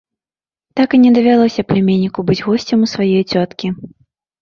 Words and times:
Так 0.81 0.89
і 0.99 1.01
не 1.03 1.11
давялося 1.17 1.65
пляменніку 1.73 2.19
быць 2.33 2.41
госцем 2.49 2.79
у 2.89 2.93
сваёй 2.97 3.23
цёткі. 3.31 3.67